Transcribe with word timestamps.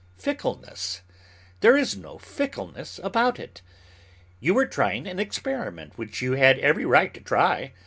Fickleness? 0.17 1.01
There 1.59 1.77
is 1.77 1.95
no 1.95 2.17
fickleness 2.17 2.99
about 3.03 3.39
it. 3.39 3.61
You 4.39 4.55
were 4.55 4.65
trying 4.65 5.05
an 5.05 5.19
experiment 5.19 5.95
which 5.95 6.23
you 6.23 6.31
had 6.31 6.57
every 6.57 6.85
right 6.85 7.13
to 7.13 7.21
try. 7.21 7.73